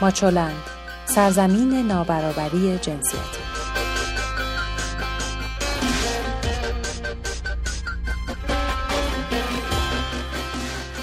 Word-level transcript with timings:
ماچولند 0.00 0.62
سرزمین 1.06 1.86
نابرابری 1.86 2.78
جنسیتی 2.78 3.40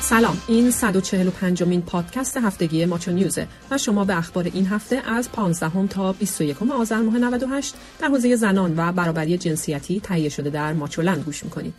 سلام 0.01 0.41
این 0.47 0.71
145 0.71 1.63
مین 1.63 1.81
پادکست 1.81 2.37
هفتگی 2.37 2.85
ماچو 2.85 3.11
نیوزه 3.11 3.47
و 3.71 3.77
شما 3.77 4.05
به 4.05 4.17
اخبار 4.17 4.43
این 4.43 4.67
هفته 4.67 5.01
از 5.05 5.31
15 5.31 5.87
تا 5.87 6.13
21 6.13 6.57
آذر 6.71 6.97
ماه 7.01 7.17
98 7.17 7.75
در 7.99 8.07
حوزه 8.07 8.35
زنان 8.35 8.73
و 8.77 8.91
برابری 8.91 9.37
جنسیتی 9.37 9.99
تهیه 9.99 10.29
شده 10.29 10.49
در 10.49 10.73
ماچولند 10.73 11.23
گوش 11.23 11.43
می‌کنید 11.43 11.73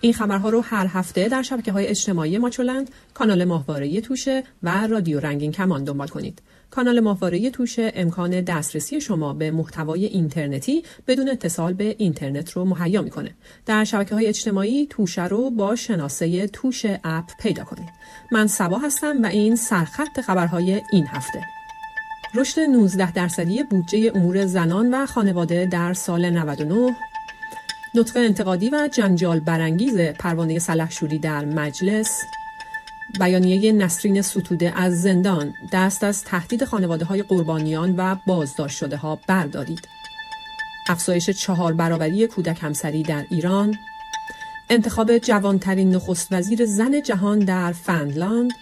این 0.00 0.12
خبرها 0.12 0.48
رو 0.48 0.60
هر 0.60 0.86
هفته 0.86 1.28
در 1.28 1.42
شبکه 1.42 1.72
های 1.72 1.86
اجتماعی 1.86 2.38
ماچولند، 2.38 2.90
کانال 3.14 3.44
ماهواره 3.44 4.00
توشه 4.00 4.44
و 4.62 4.86
رادیو 4.86 5.20
رنگین 5.20 5.52
کمان 5.52 5.84
دنبال 5.84 6.08
کنید. 6.08 6.42
کانال 6.74 7.00
ماهواره 7.00 7.50
توشه 7.50 7.92
امکان 7.94 8.40
دسترسی 8.40 9.00
شما 9.00 9.32
به 9.32 9.50
محتوای 9.50 10.04
اینترنتی 10.04 10.82
بدون 11.06 11.28
اتصال 11.28 11.72
به 11.72 11.94
اینترنت 11.98 12.50
رو 12.50 12.64
مهیا 12.64 13.02
می‌کنه. 13.02 13.30
در 13.66 13.84
شبکه 13.84 14.14
های 14.14 14.26
اجتماعی 14.26 14.86
توشه 14.90 15.24
رو 15.24 15.50
با 15.50 15.76
شناسه 15.76 16.46
توشه 16.46 17.00
اپ 17.04 17.24
پیدا 17.40 17.64
کنید. 17.64 17.88
من 18.32 18.46
سبا 18.46 18.78
هستم 18.78 19.22
و 19.22 19.26
این 19.26 19.56
سرخط 19.56 20.20
خبرهای 20.20 20.82
این 20.92 21.06
هفته. 21.06 21.44
رشد 22.34 22.60
19 22.60 23.12
درصدی 23.12 23.62
بودجه 23.62 24.12
امور 24.14 24.46
زنان 24.46 24.94
و 24.94 25.06
خانواده 25.06 25.66
در 25.66 25.92
سال 25.92 26.30
99 26.30 26.96
نطق 27.94 28.16
انتقادی 28.16 28.70
و 28.70 28.88
جنجال 28.92 29.40
برانگیز 29.40 29.98
پروانه 29.98 30.58
سلحشوری 30.58 31.18
در 31.18 31.44
مجلس 31.44 32.24
بیانیه 33.20 33.72
نسرین 33.72 34.22
ستوده 34.22 34.72
از 34.80 35.02
زندان 35.02 35.54
دست 35.72 36.04
از 36.04 36.24
تهدید 36.24 36.64
خانواده 36.64 37.04
های 37.04 37.22
قربانیان 37.22 37.94
و 37.96 38.16
بازداشت 38.26 38.78
شده 38.78 38.96
ها 38.96 39.18
بردارید 39.28 39.88
افزایش 40.88 41.30
چهار 41.30 41.72
برابری 41.72 42.26
کودک 42.26 42.58
همسری 42.62 43.02
در 43.02 43.24
ایران 43.30 43.74
انتخاب 44.70 45.18
جوانترین 45.18 45.94
نخست 45.94 46.32
وزیر 46.32 46.66
زن 46.66 47.02
جهان 47.02 47.38
در 47.38 47.72
فنلاند 47.72 48.52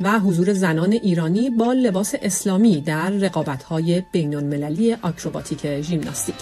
و 0.00 0.18
حضور 0.18 0.52
زنان 0.52 0.92
ایرانی 0.92 1.50
با 1.50 1.72
لباس 1.72 2.14
اسلامی 2.22 2.80
در 2.80 3.10
رقابت‌های 3.10 4.02
بین‌المللی 4.12 4.92
آکروباتیک 4.92 5.80
ژیمناستیک. 5.80 6.36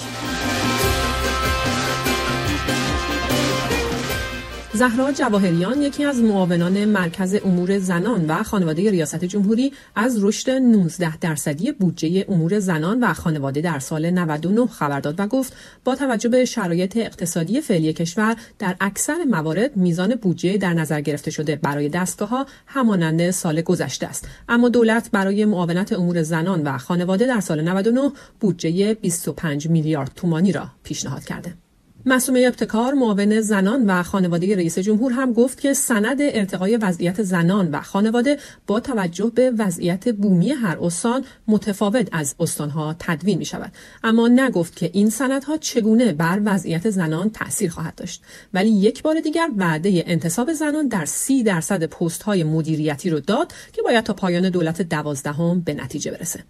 زهرا 4.79 5.13
جواهریان 5.13 5.83
یکی 5.83 6.05
از 6.05 6.21
معاونان 6.21 6.85
مرکز 6.85 7.35
امور 7.45 7.79
زنان 7.79 8.27
و 8.27 8.43
خانواده 8.43 8.91
ریاست 8.91 9.25
جمهوری 9.25 9.73
از 9.95 10.25
رشد 10.25 10.51
19 10.51 11.17
درصدی 11.17 11.73
بودجه 11.73 12.25
امور 12.29 12.59
زنان 12.59 13.05
و 13.05 13.15
خانواده 13.15 13.61
در 13.61 13.79
سال 13.79 14.11
99 14.11 14.67
خبر 14.67 15.01
داد 15.01 15.15
و 15.21 15.27
گفت 15.27 15.57
با 15.85 15.95
توجه 15.95 16.29
به 16.29 16.45
شرایط 16.45 16.97
اقتصادی 16.97 17.61
فعلی 17.61 17.93
کشور 17.93 18.37
در 18.59 18.77
اکثر 18.81 19.25
موارد 19.31 19.77
میزان 19.77 20.15
بودجه 20.15 20.57
در 20.57 20.75
نظر 20.75 21.01
گرفته 21.01 21.31
شده. 21.31 21.57
برای 21.57 21.89
دستگاه 21.89 22.29
ها 22.29 22.47
همانند 22.67 23.31
سال 23.31 23.61
گذشته 23.61 24.07
است. 24.07 24.29
اما 24.49 24.69
دولت 24.69 25.11
برای 25.13 25.45
معاونت 25.45 25.93
امور 25.93 26.23
زنان 26.23 26.63
و 26.63 26.79
خانواده 26.79 27.27
در 27.27 27.41
سال 27.41 27.69
99 27.69 28.13
بودجه 28.41 28.95
25 28.95 29.69
میلیارد 29.69 30.13
تومانی 30.17 30.53
را 30.53 30.69
پیشنهاد 30.83 31.25
کرده. 31.25 31.68
مسومه 32.09 32.45
ابتکار 32.47 32.95
معاون 32.95 33.41
زنان 33.41 33.87
و 33.87 34.03
خانواده 34.03 34.57
رئیس 34.57 34.79
جمهور 34.79 35.13
هم 35.13 35.33
گفت 35.33 35.61
که 35.61 35.73
سند 35.73 36.17
ارتقای 36.21 36.77
وضعیت 36.77 37.23
زنان 37.23 37.71
و 37.71 37.81
خانواده 37.81 38.39
با 38.67 38.81
توجه 38.81 39.33
به 39.35 39.53
وضعیت 39.59 40.09
بومی 40.09 40.51
هر 40.51 40.79
استان 40.81 41.25
متفاوت 41.49 42.09
از 42.13 42.35
استانها 42.41 42.97
تدوین 42.99 43.39
می 43.39 43.45
شود 43.45 43.73
اما 44.05 44.29
نگفت 44.29 44.77
که 44.77 44.91
این 44.93 45.11
سندها 45.11 45.57
چگونه 45.57 46.13
بر 46.13 46.41
وضعیت 46.45 46.91
زنان 46.91 47.31
تاثیر 47.31 47.71
خواهد 47.71 47.95
داشت. 47.95 48.23
ولی 48.55 48.71
یک 48.71 49.03
بار 49.03 49.21
دیگر 49.21 49.49
وعده 49.57 50.05
انتصاب 50.07 50.53
زنان 50.53 50.89
در 50.89 51.05
سی 51.05 51.43
درصد 51.43 51.85
پست 51.85 52.23
های 52.23 52.45
مدیریتی 52.45 53.11
رو 53.11 53.21
داد 53.21 53.53
که 53.73 53.83
باید 53.83 54.05
تا 54.05 54.13
پایان 54.13 54.51
دولت 54.51 54.83
دوازدهم 54.83 55.61
به 55.61 55.75
نتیجه 55.75 56.11
برسه. 56.11 56.45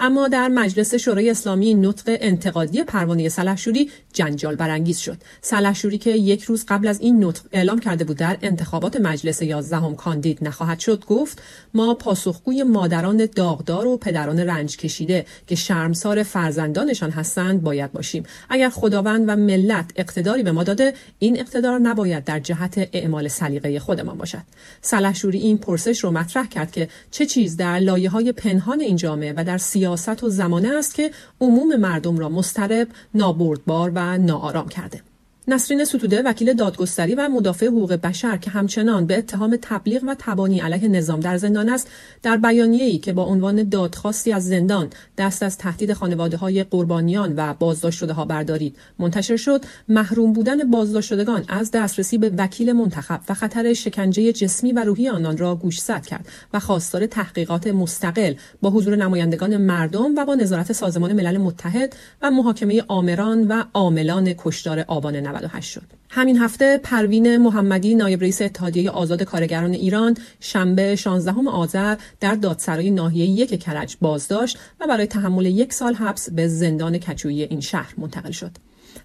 اما 0.00 0.28
در 0.28 0.48
مجلس 0.48 0.94
شورای 0.94 1.30
اسلامی 1.30 1.74
نطق 1.74 2.16
انتقادی 2.20 2.84
پروانه 2.84 3.28
سلحشوری 3.28 3.90
جنجال 4.12 4.54
برانگیز 4.56 4.98
شد. 4.98 5.16
سلحشوری 5.40 5.98
که 5.98 6.10
یک 6.10 6.42
روز 6.42 6.64
قبل 6.68 6.88
از 6.88 7.00
این 7.00 7.24
نطق 7.24 7.42
اعلام 7.52 7.78
کرده 7.78 8.04
بود 8.04 8.16
در 8.16 8.38
انتخابات 8.42 8.96
مجلس 8.96 9.42
یازدهم 9.42 9.94
کاندید 9.94 10.38
نخواهد 10.44 10.78
شد 10.78 11.04
گفت 11.04 11.42
ما 11.74 11.94
پاسخگوی 11.94 12.62
مادران 12.62 13.28
داغدار 13.36 13.86
و 13.86 13.96
پدران 13.96 14.40
رنج 14.40 14.76
کشیده 14.76 15.26
که 15.46 15.54
شرمسار 15.54 16.22
فرزندانشان 16.22 17.10
هستند 17.10 17.62
باید 17.62 17.92
باشیم. 17.92 18.22
اگر 18.48 18.68
خداوند 18.68 19.24
و 19.28 19.36
ملت 19.36 19.90
اقتداری 19.96 20.42
به 20.42 20.52
ما 20.52 20.62
داده 20.64 20.94
این 21.18 21.40
اقتدار 21.40 21.78
نباید 21.78 22.24
در 22.24 22.40
جهت 22.40 22.88
اعمال 22.92 23.28
سلیقه 23.28 23.78
خودمان 23.78 24.18
باشد. 24.18 24.42
سلحشوری 24.82 25.38
این 25.38 25.58
پرسش 25.58 26.04
رو 26.04 26.10
مطرح 26.10 26.46
کرد 26.46 26.72
که 26.72 26.88
چه 27.10 27.26
چیز 27.26 27.56
در 27.56 27.78
لایه 27.78 28.10
های 28.10 28.32
پنهان 28.32 28.80
این 28.80 28.96
جامعه 28.96 29.34
و 29.36 29.44
در 29.44 29.58
سیاست 29.62 30.24
و 30.24 30.28
زمانه 30.28 30.68
است 30.78 30.94
که 30.94 31.10
عموم 31.40 31.76
مردم 31.76 32.18
را 32.18 32.28
مسترب، 32.28 32.88
نابردبار 33.14 33.92
و 33.94 34.18
ناآرام 34.18 34.68
کرده. 34.68 35.02
نسرین 35.48 35.84
ستوده 35.84 36.22
وکیل 36.22 36.52
دادگستری 36.52 37.14
و 37.14 37.28
مدافع 37.28 37.66
حقوق 37.66 37.92
بشر 37.92 38.36
که 38.36 38.50
همچنان 38.50 39.06
به 39.06 39.18
اتهام 39.18 39.58
تبلیغ 39.62 40.04
و 40.04 40.14
تبانی 40.18 40.60
علیه 40.60 40.88
نظام 40.88 41.20
در 41.20 41.36
زندان 41.36 41.68
است 41.68 41.88
در 42.22 42.36
بیانیه‌ای 42.36 42.98
که 42.98 43.12
با 43.12 43.24
عنوان 43.24 43.68
دادخواستی 43.68 44.32
از 44.32 44.46
زندان 44.46 44.90
دست 45.18 45.42
از 45.42 45.58
تهدید 45.58 45.92
خانواده 45.92 46.36
های 46.36 46.64
قربانیان 46.64 47.34
و 47.36 47.54
بازداشت 47.54 47.98
شده 47.98 48.12
ها 48.12 48.24
بردارید. 48.24 48.76
منتشر 48.98 49.36
شد 49.36 49.64
محروم 49.88 50.32
بودن 50.32 50.70
بازداشت 50.70 51.08
شدگان 51.08 51.44
از 51.48 51.70
دسترسی 51.70 52.18
به 52.18 52.32
وکیل 52.38 52.72
منتخب 52.72 53.20
و 53.28 53.34
خطر 53.34 53.72
شکنجه 53.72 54.32
جسمی 54.32 54.72
و 54.72 54.84
روحی 54.84 55.08
آنان 55.08 55.38
را 55.38 55.54
گوشزد 55.54 56.06
کرد 56.06 56.28
و 56.52 56.60
خواستار 56.60 57.06
تحقیقات 57.06 57.66
مستقل 57.66 58.34
با 58.62 58.70
حضور 58.70 58.96
نمایندگان 58.96 59.56
مردم 59.56 60.14
و 60.16 60.24
با 60.24 60.34
نظارت 60.34 60.72
سازمان 60.72 61.12
ملل 61.12 61.38
متحد 61.38 61.96
و 62.22 62.30
محاکمه 62.30 62.84
آمران 62.88 63.48
و 63.48 63.64
عاملان 63.74 64.34
کشدار 64.38 64.84
آبان 64.88 65.31
98 65.32 65.72
شد. 65.72 65.82
همین 66.10 66.38
هفته 66.38 66.78
پروین 66.78 67.36
محمدی 67.36 67.94
نایب 67.94 68.20
رئیس 68.20 68.42
اتحادیه 68.42 68.90
آزاد 68.90 69.22
کارگران 69.22 69.72
ایران 69.72 70.16
شنبه 70.40 70.96
16 70.96 71.34
آذر 71.50 71.96
در 72.20 72.34
دادسرای 72.34 72.90
ناحیه 72.90 73.26
یک 73.26 73.60
کرج 73.60 73.96
بازداشت 74.00 74.58
و 74.80 74.86
برای 74.86 75.06
تحمل 75.06 75.46
یک 75.46 75.72
سال 75.72 75.94
حبس 75.94 76.30
به 76.30 76.48
زندان 76.48 76.98
کچویی 76.98 77.42
این 77.42 77.60
شهر 77.60 77.94
منتقل 77.98 78.30
شد. 78.30 78.50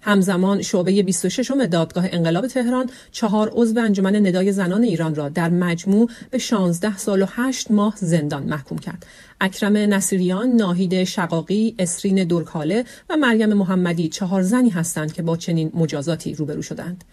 همزمان 0.02 0.62
شعبه 0.62 1.02
26 1.02 1.50
دادگاه 1.70 2.08
انقلاب 2.12 2.46
تهران 2.46 2.90
چهار 3.12 3.50
عضو 3.52 3.80
انجمن 3.80 4.26
ندای 4.26 4.52
زنان 4.52 4.82
ایران 4.82 5.14
را 5.14 5.28
در 5.28 5.48
مجموع 5.48 6.10
به 6.30 6.38
16 6.38 6.96
سال 6.96 7.22
و 7.22 7.26
8 7.28 7.70
ماه 7.70 7.94
زندان 7.96 8.42
محکوم 8.42 8.78
کرد. 8.78 9.06
اکرم 9.40 9.76
نصیریان، 9.76 10.48
ناهید 10.48 11.04
شقاقی، 11.04 11.74
اسرین 11.78 12.24
دورکاله 12.24 12.84
و 13.10 13.16
مریم 13.16 13.54
محمدی 13.54 14.08
چهار 14.08 14.42
زنی 14.42 14.70
هستند 14.70 15.12
که 15.12 15.22
با 15.22 15.36
چنین 15.36 15.70
مجازاتی 15.74 16.34
روبرو 16.34 16.62
شدند. 16.62 17.04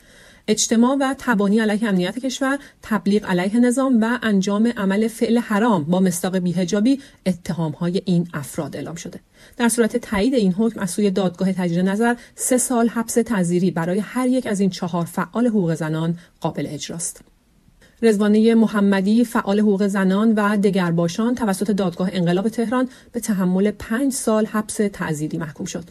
اجتماع 0.48 0.98
و 1.00 1.16
تبانی 1.18 1.60
علیه 1.60 1.90
امنیت 1.90 2.20
کشور، 2.20 2.60
تبلیغ 2.82 3.26
علیه 3.26 3.60
نظام 3.60 4.02
و 4.02 4.20
انجام 4.22 4.68
عمل 4.68 5.08
فعل 5.08 5.38
حرام 5.38 5.84
با 5.84 6.00
مستاق 6.00 6.38
بیهجابی 6.38 7.00
اتهام 7.26 7.72
های 7.72 8.02
این 8.06 8.28
افراد 8.34 8.76
اعلام 8.76 8.96
شده. 8.96 9.20
در 9.58 9.70
صورت 9.70 9.98
تایید 9.98 10.34
این 10.34 10.54
حکم 10.54 10.80
از 10.80 10.92
سوی 10.92 11.12
دادگاه 11.12 11.54
تجدید 11.54 11.80
نظر 11.80 12.16
سه 12.36 12.58
سال 12.58 12.88
حبس 12.88 13.14
تعزیری 13.14 13.72
برای 13.72 14.00
هر 14.00 14.28
یک 14.28 14.48
از 14.48 14.60
این 14.60 14.70
چهار 14.70 15.06
فعال 15.06 15.48
حقوق 15.48 15.76
زنان 15.76 16.18
قابل 16.42 16.68
اجراست. 16.70 17.22
رزوانه 18.02 18.56
محمدی 18.56 19.26
فعال 19.26 19.60
حقوق 19.60 19.88
زنان 19.88 20.34
و 20.34 20.58
دگرباشان 20.58 21.36
توسط 21.36 21.72
دادگاه 21.72 22.10
انقلاب 22.14 22.50
تهران 22.50 22.90
به 23.12 23.20
تحمل 23.20 23.72
پنج 23.72 24.14
سال 24.14 24.46
حبس 24.46 24.76
تعزیری 24.94 25.38
محکوم 25.38 25.66
شد. 25.66 25.84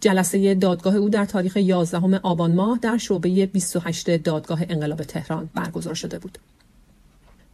جلسه 0.00 0.54
دادگاه 0.54 0.96
او 0.96 1.08
در 1.08 1.24
تاریخ 1.24 1.56
11 1.56 2.20
آبان 2.22 2.54
ماه 2.54 2.78
در 2.82 2.98
شعبه 2.98 3.46
28 3.46 4.10
دادگاه 4.10 4.62
انقلاب 4.68 5.02
تهران 5.02 5.50
برگزار 5.54 5.94
شده 5.94 6.18
بود. 6.18 6.38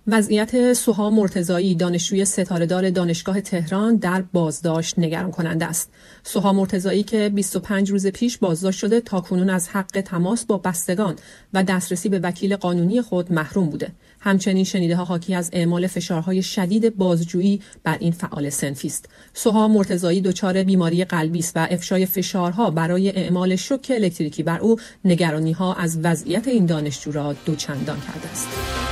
وضعیت 0.08 0.72
سوها 0.72 1.10
مرتزایی 1.10 1.74
دانشجوی 1.74 2.24
ستارهدار 2.24 2.90
دانشگاه 2.90 3.40
تهران 3.40 3.96
در 3.96 4.22
بازداشت 4.22 4.98
نگران 4.98 5.30
کننده 5.30 5.64
است. 5.64 5.90
سوها 6.24 6.52
مرتزایی 6.52 7.02
که 7.02 7.28
25 7.28 7.90
روز 7.90 8.06
پیش 8.06 8.38
بازداشت 8.38 8.78
شده 8.78 9.00
تا 9.00 9.20
کنون 9.20 9.50
از 9.50 9.68
حق 9.68 10.00
تماس 10.00 10.44
با 10.44 10.58
بستگان 10.58 11.16
و 11.52 11.62
دسترسی 11.62 12.08
به 12.08 12.18
وکیل 12.18 12.56
قانونی 12.56 13.02
خود 13.02 13.32
محروم 13.32 13.70
بوده. 13.70 13.92
همچنین 14.20 14.64
شنیده 14.64 14.96
ها 14.96 15.04
حاکی 15.04 15.34
از 15.34 15.50
اعمال 15.52 15.86
فشارهای 15.86 16.42
شدید 16.42 16.96
بازجویی 16.96 17.60
بر 17.84 17.96
این 18.00 18.12
فعال 18.12 18.50
سنفی 18.50 18.88
است. 18.88 19.08
سوها 19.34 19.68
مرتزایی 19.68 20.20
دچار 20.20 20.62
بیماری 20.62 21.04
قلبی 21.04 21.38
است 21.38 21.56
و 21.56 21.66
افشای 21.70 22.06
فشارها 22.06 22.70
برای 22.70 23.10
اعمال 23.10 23.56
شوک 23.56 23.92
الکتریکی 23.94 24.42
بر 24.42 24.58
او 24.58 24.76
نگرانی 25.04 25.52
ها 25.52 25.74
از 25.74 25.98
وضعیت 26.02 26.48
این 26.48 26.66
دانشجو 26.66 27.12
را 27.12 27.32
دوچندان 27.46 28.00
کرده 28.00 28.28
است. 28.28 28.85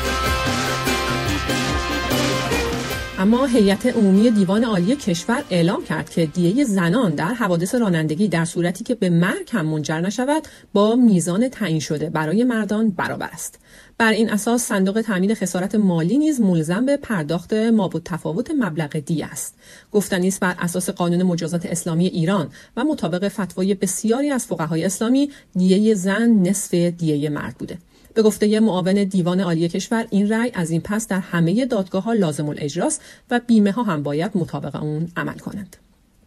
اما 3.25 3.47
هیئت 3.47 3.87
عمومی 3.87 4.31
دیوان 4.31 4.65
عالی 4.65 4.97
کشور 4.97 5.45
اعلام 5.51 5.85
کرد 5.85 6.11
که 6.11 6.27
دیه 6.27 6.65
زنان 6.65 7.15
در 7.15 7.35
حوادث 7.35 7.75
رانندگی 7.75 8.29
در 8.29 8.45
صورتی 8.45 8.85
که 8.85 8.95
به 8.95 9.11
مرگ 9.11 9.49
هم 9.53 9.67
منجر 9.67 10.01
نشود 10.01 10.43
با 10.73 10.97
میزان 10.97 11.49
تعیین 11.49 11.81
شده 11.81 12.11
برای 12.11 12.45
مردان 12.45 12.91
برابر 12.91 13.29
است. 13.33 13.59
بر 13.99 14.13
این 14.13 14.31
اساس 14.31 14.63
صندوق 14.63 15.01
تامین 15.01 15.35
خسارت 15.35 15.75
مالی 15.75 16.19
نیز 16.19 16.41
ملزم 16.41 16.87
به 16.87 16.97
پرداخت 16.97 17.53
مابود 17.53 18.03
تفاوت 18.05 18.51
مبلغ 18.51 18.97
دیه 18.97 19.27
است. 19.27 19.55
گفتنی 19.93 20.29
است 20.29 20.41
بر 20.41 20.55
اساس 20.59 20.91
قانون 20.91 21.23
مجازات 21.23 21.67
اسلامی 21.67 22.07
ایران 22.07 22.49
و 22.77 22.85
مطابق 22.85 23.29
فتوای 23.29 23.75
بسیاری 23.75 24.31
از 24.31 24.47
فقهای 24.47 24.85
اسلامی 24.85 25.31
دیه 25.57 25.95
زن 25.95 26.31
نصف 26.31 26.75
دیه 26.75 27.29
مرد 27.29 27.55
بوده. 27.59 27.79
به 28.15 28.23
گفته 28.23 28.61
معاون 28.61 29.05
دیوان 29.05 29.41
عالی 29.41 29.69
کشور 29.69 30.07
این 30.11 30.29
رأی 30.29 30.51
از 30.55 30.71
این 30.71 30.81
پس 30.81 31.09
در 31.09 31.19
همه 31.19 31.67
دادگاه 31.67 32.03
ها 32.03 32.13
لازم 32.13 32.49
الاجراست 32.49 33.01
و 33.31 33.41
بیمه 33.47 33.73
ها 33.73 33.83
هم 33.83 34.03
باید 34.03 34.31
مطابق 34.35 34.83
اون 34.83 35.09
عمل 35.17 35.39
کنند. 35.39 35.77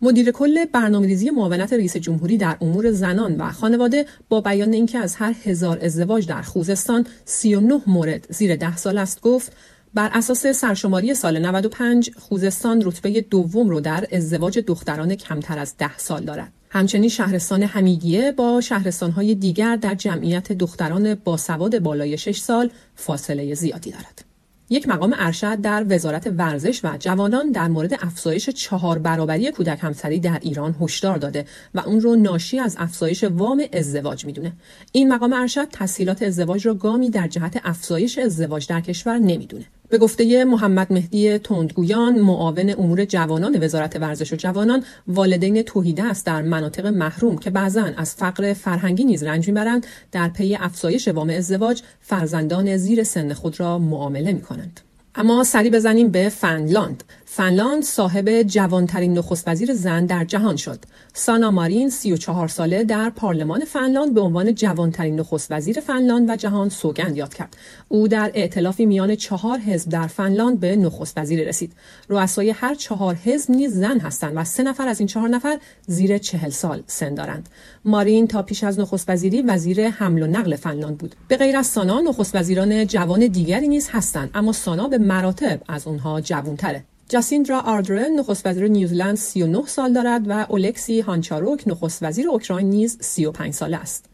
مدیر 0.02 0.32
کل 0.32 0.66
برنامه‌ریزی 0.66 1.30
معاونت 1.30 1.74
رئیس 1.74 1.98
جمهوری 1.98 2.38
در 2.38 2.58
امور 2.62 2.92
زنان 2.92 3.36
و 3.36 3.52
خانواده 3.52 4.06
با 4.30 4.42
بیان 4.42 4.74
اینکه 4.74 4.98
از 4.98 5.16
هر 5.16 5.36
هزار 5.44 5.80
ازدواج 5.82 6.28
در 6.28 6.42
خوزستان 6.42 7.06
39 7.26 7.82
مورد 7.88 8.28
زیر 8.30 8.56
ده 8.56 8.78
سال 8.78 8.98
است 8.98 9.22
گفت 9.22 9.52
بر 9.94 10.10
اساس 10.14 10.48
سرشماری 10.48 11.14
سال 11.14 11.40
95 11.40 12.12
خوزستان 12.18 12.82
رتبه 12.86 13.22
دوم 13.22 13.70
رو 13.70 13.80
در 13.80 14.08
ازدواج 14.12 14.60
دختران 14.60 15.16
کمتر 15.16 15.60
از 15.60 15.78
ده 15.78 15.98
سال 15.98 16.24
دارد. 16.24 16.54
همچنین 16.70 17.10
شهرستان 17.10 17.64
همیگیه 17.64 18.32
با 18.32 18.62
شهرستانهای 18.62 19.36
دیگر 19.36 19.76
در 19.76 19.96
جمعیت 19.96 20.52
دختران 20.52 21.16
با 21.16 21.38
سواد 21.38 21.80
بالای 21.80 22.18
6 22.18 22.40
سال 22.40 22.70
فاصله 22.96 23.54
زیادی 23.54 23.92
دارد. 23.92 24.24
یک 24.70 24.88
مقام 24.88 25.16
ارشد 25.18 25.62
در 25.62 25.86
وزارت 25.90 26.34
ورزش 26.38 26.86
و 26.86 26.98
جوانان 27.00 27.52
در 27.52 27.68
مورد 27.68 27.94
افزایش 27.94 28.50
چهار 28.50 29.00
برابری 29.00 29.52
کودک 29.52 29.80
همسری 29.82 30.20
در 30.20 30.40
ایران 30.42 30.76
هشدار 30.82 31.18
داده 31.18 31.46
و 31.74 31.80
اون 31.80 32.02
رو 32.02 32.16
ناشی 32.16 32.60
از 32.60 32.76
افزایش 32.80 33.24
وام 33.24 33.64
ازدواج 33.74 34.26
می‌دونه. 34.26 34.52
این 34.92 35.14
مقام 35.14 35.34
ارشد 35.34 35.68
تسهیلات 35.72 36.24
ازدواج 36.24 36.68
را 36.68 36.74
گامی 36.74 37.10
در 37.10 37.28
جهت 37.28 37.62
افزایش 37.64 38.18
ازدواج 38.18 38.68
در 38.68 38.82
کشور 38.82 39.18
نمی‌دونه. 39.18 39.66
به 39.90 39.98
گفته 39.98 40.46
محمد 40.46 40.94
مهدی 40.94 41.38
تندگویان 41.38 42.20
معاون 42.20 42.70
امور 42.78 43.06
جوانان 43.06 43.64
وزارت 43.64 43.96
ورزش 43.96 44.34
و 44.34 44.36
جوانان 44.36 44.84
والدین 45.08 45.62
توحیده 45.62 46.04
است 46.04 46.26
در 46.26 46.42
مناطق 46.42 46.86
محروم 46.86 47.38
که 47.38 47.50
بعضا 47.50 47.90
از 47.98 48.16
فقر 48.16 48.54
فرهنگی 48.54 49.04
نیز 49.04 49.24
رنج 49.24 49.48
می‌برند 49.48 49.88
در 50.12 50.30
پی 50.30 50.56
افزایش 50.56 51.08
وام 51.08 51.30
ازدواج 51.30 51.82
فرزندان 52.02 52.78
زیر 52.78 53.04
سن 53.04 53.34
خود 53.34 53.60
را 53.60 53.80
معامله 53.80 54.34
می 54.34 54.42
کنند. 54.42 54.80
اما 55.16 55.44
سری 55.44 55.70
بزنیم 55.70 56.10
به 56.10 56.30
فنلاند 56.30 57.04
فنلاند 57.30 57.84
صاحب 57.84 58.42
جوانترین 58.42 59.18
نخست 59.18 59.48
وزیر 59.48 59.74
زن 59.74 60.06
در 60.06 60.26
جهان 60.26 60.56
شد. 60.56 60.80
سانا 61.14 61.52
مارین 61.52 61.90
34 61.90 62.48
ساله 62.48 62.84
در 62.84 63.10
پارلمان 63.10 63.66
فنلاند 63.66 64.14
به 64.14 64.22
عنوان 64.22 64.56
جوانترین 64.56 65.20
نخست 65.20 65.52
وزیر 65.52 65.80
فنلاند 65.80 66.30
و 66.30 66.36
جهان 66.36 66.70
سوگند 66.70 67.18
یاد 67.18 67.34
کرد. 67.34 67.58
او 67.88 68.08
در 68.08 68.32
ائتلافی 68.34 68.86
میان 68.86 69.16
چهار 69.16 69.60
حزب 69.60 69.90
در 69.90 70.08
فنلاند 70.08 70.60
به 70.60 70.76
نخست 70.76 71.18
وزیر 71.18 71.48
رسید. 71.48 71.74
رؤسای 72.10 72.50
هر 72.50 72.76
چهار 72.76 73.16
حزب 73.16 73.52
نیز 73.52 73.74
زن 73.74 74.00
هستند 74.00 74.34
و 74.36 74.44
سه 74.44 74.64
نفر 74.64 74.88
از 74.88 75.00
این 75.00 75.08
چهار 75.08 75.30
نفر 75.30 75.60
زیر 75.88 76.18
چهل 76.18 76.50
سال 76.50 76.84
سن 76.88 77.14
دارند. 77.14 77.50
مارین 77.86 78.28
تا 78.28 78.42
پیش 78.42 78.64
از 78.64 78.80
نخست 78.80 79.10
وزیری 79.10 79.42
وزیر 79.42 79.90
حمل 79.90 80.22
و 80.22 80.28
نقل 80.28 80.56
فنلاند 80.56 80.98
بود. 80.98 81.16
به 81.28 81.38
غیر 81.38 81.58
از 81.58 81.68
سانا 81.68 82.00
نخست 82.00 82.36
وزیران 82.36 82.88
جوان 82.88 83.28
دیگری 83.28 83.68
نیز 83.68 83.90
هستند 83.92 84.30
اما 84.34 84.52
سانا 84.52 84.88
به 84.88 84.98
مراتب 84.98 85.62
از 85.68 85.88
اونها 85.88 86.22
جوانتره. 86.22 86.84
جاسیندا 87.10 87.60
آردرن 87.60 88.20
نخست 88.20 88.46
وزیر 88.46 88.68
نیوزلند 88.68 89.16
39 89.16 89.66
سال 89.66 89.94
دارد 89.94 90.28
و 90.28 90.32
اولکسی 90.32 91.00
هانچاروک 91.00 91.68
نخست 91.68 92.04
وزیر 92.04 92.30
اوکراین 92.30 92.70
نیز 92.70 92.98
35 93.02 93.54
سال 93.54 93.74
است. 93.74 94.06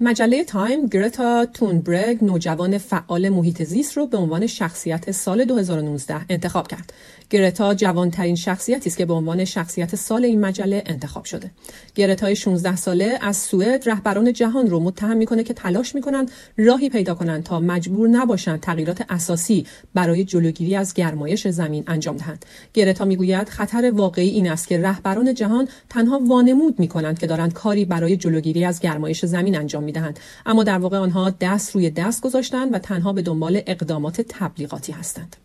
مجله 0.00 0.44
تایم 0.44 0.86
گرتا 0.86 1.46
تونبرگ 1.54 2.24
نوجوان 2.24 2.78
فعال 2.78 3.28
محیط 3.28 3.62
زیست 3.62 3.96
رو 3.96 4.06
به 4.06 4.16
عنوان 4.16 4.46
شخصیت 4.46 5.10
سال 5.10 5.44
2019 5.44 6.20
انتخاب 6.28 6.68
کرد. 6.68 6.92
گرتا 7.30 7.74
جوانترین 7.74 8.34
شخصیتی 8.34 8.88
است 8.88 8.98
که 8.98 9.06
به 9.06 9.12
عنوان 9.12 9.44
شخصیت 9.44 9.96
سال 9.96 10.24
این 10.24 10.40
مجله 10.40 10.82
انتخاب 10.86 11.24
شده. 11.24 11.50
گرتای 11.94 12.36
16 12.36 12.76
ساله 12.76 13.18
از 13.20 13.36
سوئد 13.36 13.88
رهبران 13.88 14.32
جهان 14.32 14.66
رو 14.66 14.80
متهم 14.80 15.16
می‌کنه 15.16 15.44
که 15.44 15.54
تلاش 15.54 15.94
می‌کنند 15.94 16.30
راهی 16.56 16.88
پیدا 16.88 17.14
کنند 17.14 17.42
تا 17.42 17.60
مجبور 17.60 18.08
نباشند 18.08 18.60
تغییرات 18.60 19.04
اساسی 19.08 19.66
برای 19.94 20.24
جلوگیری 20.24 20.76
از 20.76 20.94
گرمایش 20.94 21.48
زمین 21.48 21.84
انجام 21.86 22.16
دهند. 22.16 22.44
گرتا 22.74 23.04
می‌گوید 23.04 23.48
خطر 23.48 23.90
واقعی 23.94 24.28
این 24.28 24.50
است 24.50 24.68
که 24.68 24.78
رهبران 24.78 25.34
جهان 25.34 25.68
تنها 25.90 26.20
وانمود 26.26 26.80
می‌کنند 26.80 27.18
که 27.18 27.26
دارند 27.26 27.52
کاری 27.52 27.84
برای 27.84 28.16
جلوگیری 28.16 28.64
از 28.64 28.80
گرمایش 28.80 29.24
زمین 29.24 29.58
انجام 29.58 29.85
می‌دهند 29.86 30.20
اما 30.46 30.64
در 30.64 30.78
واقع 30.78 30.98
آنها 30.98 31.30
دست 31.30 31.74
روی 31.74 31.90
دست 31.90 32.22
گذاشتند 32.22 32.74
و 32.74 32.78
تنها 32.78 33.12
به 33.12 33.22
دنبال 33.22 33.62
اقدامات 33.66 34.20
تبلیغاتی 34.20 34.92
هستند. 34.92 35.36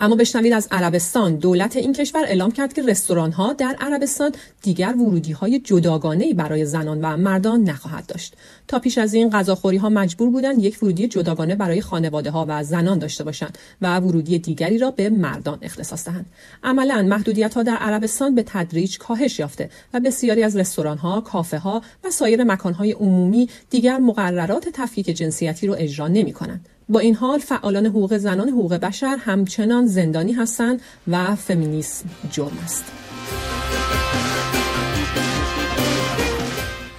اما 0.00 0.16
بشنوید 0.16 0.52
از 0.52 0.68
عربستان. 0.70 1.36
دولت 1.36 1.76
این 1.76 1.92
کشور 1.92 2.24
اعلام 2.24 2.50
کرد 2.50 2.72
که 2.72 2.82
رستوران 2.82 3.32
ها 3.32 3.52
در 3.52 3.76
عربستان 3.80 4.32
دیگر 4.62 4.94
ورودی 4.96 5.32
های 5.32 5.58
جداگانه 5.58 6.34
برای 6.34 6.64
زنان 6.64 7.00
و 7.00 7.16
مردان 7.16 7.62
نخواهد 7.62 8.06
داشت. 8.06 8.34
تا 8.68 8.78
پیش 8.78 8.98
از 8.98 9.14
این 9.14 9.30
غذاخوری 9.30 9.76
ها 9.76 9.88
مجبور 9.88 10.30
بودند 10.30 10.64
یک 10.64 10.82
ورودی 10.82 11.08
جداگانه 11.08 11.54
برای 11.54 11.80
خانواده 11.80 12.30
ها 12.30 12.46
و 12.48 12.64
زنان 12.64 12.98
داشته 12.98 13.24
باشند 13.24 13.58
و 13.82 14.00
ورودی 14.00 14.38
دیگری 14.38 14.78
را 14.78 14.90
به 14.90 15.10
مردان 15.10 15.58
اختصاص 15.62 16.04
دهند. 16.04 16.26
عملا 16.62 17.02
محدودیت 17.02 17.54
ها 17.54 17.62
در 17.62 17.76
عربستان 17.76 18.34
به 18.34 18.42
تدریج 18.46 18.98
کاهش 18.98 19.38
یافته 19.38 19.70
و 19.94 20.00
بسیاری 20.00 20.42
از 20.42 20.56
رستوران 20.56 20.98
ها 20.98 21.20
کافه 21.20 21.58
ها 21.58 21.82
و 22.04 22.10
سایر 22.10 22.44
مکان 22.44 22.72
های 22.72 22.92
عمومی 22.92 23.48
دیگر 23.70 23.98
مقررات 23.98 24.68
تفکیک 24.72 25.06
جنسیتی 25.06 25.66
را 25.66 25.74
اجرا 25.74 26.08
نمی 26.08 26.32
کنند 26.32 26.68
با 26.88 27.00
این 27.00 27.14
حال 27.14 27.38
فعالان 27.38 27.86
حقوق 27.86 28.16
زنان 28.16 28.48
حقوق 28.48 28.74
بشر 28.74 29.16
همچنان 29.20 29.86
زندانی 29.86 30.32
هستند 30.32 30.80
و 31.08 31.34
فمینیسم 31.34 32.08
جرم 32.30 32.58
است. 32.64 32.84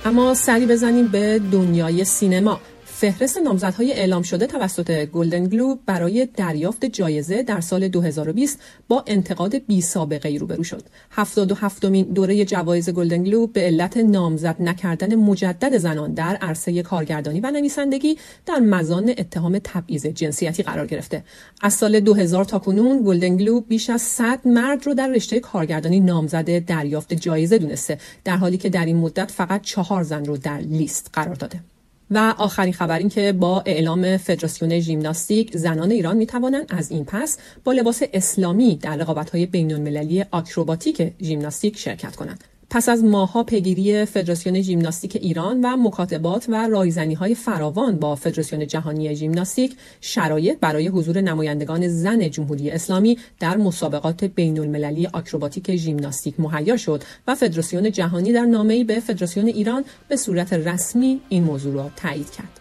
اما 0.06 0.34
سری 0.34 0.66
بزنیم 0.66 1.08
به 1.08 1.42
دنیای 1.52 2.04
سینما 2.04 2.60
فهرست 3.00 3.38
نامزدهای 3.38 3.94
اعلام 3.94 4.22
شده 4.22 4.48
توسط 4.48 5.06
گلدن 5.06 5.48
گلوب 5.48 5.80
برای 5.86 6.26
دریافت 6.26 6.86
جایزه 6.86 7.44
در 7.44 7.62
سال 7.62 7.88
2020 7.88 8.60
با 8.88 9.04
انتقاد 9.08 9.56
بی 9.56 9.82
سابقه 9.82 10.30
ای 10.30 10.38
روبرو 10.38 10.64
شد. 10.64 10.84
77 11.12 11.86
مین 11.86 12.06
دوره 12.06 12.46
جوایز 12.46 12.90
گلدن 12.90 13.24
گلوب 13.24 13.54
به 13.54 13.62
علت 13.62 13.98
نامزد 13.98 14.56
نکردن 14.60 15.16
مجدد 15.16 15.78
زنان 15.78 16.14
در 16.14 16.36
عرصه 16.36 16.84
کارگردانی 16.84 17.40
و 17.40 17.52
نویسندگی 17.52 18.18
در 18.46 18.60
مزان 18.60 19.10
اتهام 19.18 19.60
تبعیض 19.64 20.06
جنسیتی 20.06 20.64
قرار 20.64 20.88
گرفته. 20.88 21.24
از 21.62 21.74
سال 21.74 22.00
2000 22.00 22.46
تا 22.46 22.60
کنون 22.60 23.04
گلدن 23.06 23.38
گلوب 23.38 23.68
بیش 23.68 23.90
از 23.90 24.02
100 24.02 24.48
مرد 24.48 24.86
رو 24.86 24.94
در 24.94 25.08
رشته 25.08 25.40
کارگردانی 25.40 26.00
نامزد 26.00 26.66
دریافت 26.66 27.14
جایزه 27.14 27.58
دونسته 27.58 27.98
در 28.24 28.38
حالی 28.38 28.58
که 28.58 28.70
در 28.70 28.86
این 28.86 28.98
مدت 28.98 29.32
فقط 29.32 29.62
چهار 29.62 30.04
زن 30.04 30.26
رو 30.26 30.38
در 30.38 30.58
لیست 30.58 31.10
قرار 31.14 31.36
داده. 31.36 31.77
و 32.12 32.34
آخرین 32.38 32.74
خبر 32.74 32.98
این 33.00 33.10
که 33.10 33.32
با 33.32 33.64
اعلام 33.66 34.18
فدراسیون 34.18 34.80
ژیمناستیک 34.80 35.58
زنان 35.58 35.92
ایران 35.92 36.18
می 36.18 36.26
توانند 36.26 36.66
از 36.70 36.92
این 36.92 37.06
پس 37.06 37.38
با 37.64 37.72
لباس 37.72 38.02
اسلامی 38.14 38.76
در 38.76 38.96
رقابت‌های 38.96 39.46
بین‌المللی 39.46 40.26
آکروباتیک 40.32 41.14
ژیمناستیک 41.22 41.78
شرکت 41.78 42.16
کنند. 42.16 42.44
پس 42.78 42.90
از 42.90 43.04
ماها 43.04 43.44
پیگیری 43.44 44.06
فدراسیون 44.06 44.62
ژیمناستیک 44.62 45.16
ایران 45.16 45.62
و 45.62 45.78
مکاتبات 45.78 46.46
و 46.50 46.68
رایزنی 46.68 47.14
های 47.14 47.36
فراوان 47.36 47.96
با 47.96 48.16
فدراسیون 48.16 48.68
جهانی 48.68 49.16
ژیمناستیک 49.16 49.76
شرایط 50.02 50.60
برای 50.60 50.88
حضور 50.88 51.22
نمایندگان 51.22 51.88
زن 51.88 52.30
جمهوری 52.30 52.72
اسلامی 52.72 53.18
در 53.40 53.58
مسابقات 53.58 54.24
بین 54.24 54.60
المللی 54.60 55.08
آکروباتیک 55.08 55.76
ژیمناستیک 55.76 56.40
مهیا 56.40 56.78
شد 56.78 57.04
و 57.28 57.36
فدراسیون 57.36 57.92
جهانی 57.92 58.34
در 58.34 58.46
نامه‌ای 58.46 58.84
به 58.84 59.00
فدراسیون 59.00 59.46
ایران 59.46 59.86
به 60.08 60.16
صورت 60.16 60.54
رسمی 60.54 61.22
این 61.30 61.44
موضوع 61.44 61.74
را 61.74 61.92
تایید 61.96 62.32
کرد. 62.32 62.60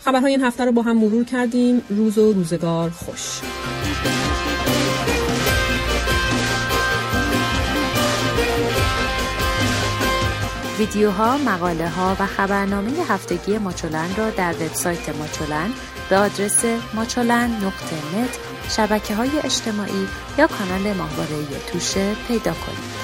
خبرهای 0.00 0.32
این 0.32 0.42
هفته 0.42 0.64
رو 0.64 0.72
با 0.72 0.82
هم 0.82 0.96
مرور 0.96 1.24
کردیم. 1.24 1.82
روز 1.88 2.18
و 2.18 2.32
روزگار 2.32 2.90
خوش. 2.90 3.40
ویدیوها، 10.78 11.38
مقاله 11.38 11.88
ها 11.88 12.16
و 12.20 12.26
خبرنامه 12.26 12.90
هفتگی 13.08 13.58
ماچولن 13.58 14.16
را 14.16 14.30
در 14.30 14.52
وبسایت 14.52 15.08
ماچولن 15.08 15.70
به 16.10 16.16
آدرس 16.16 16.64
ماچولن 16.94 17.50
نقطه 17.50 17.96
شبکه 18.68 19.14
های 19.14 19.30
اجتماعی 19.44 20.08
یا 20.38 20.46
کانال 20.46 20.92
ماهواره 20.96 21.36
توشه 21.72 22.14
پیدا 22.28 22.52
کنید. 22.52 22.98